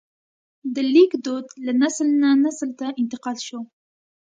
د 0.73 0.75
لیک 0.93 1.11
دود 1.25 1.45
له 1.65 1.73
نسل 1.81 2.07
نه 2.21 2.29
نسل 2.43 2.69
ته 2.79 2.87
انتقال 3.01 3.37
شو. 3.47 3.59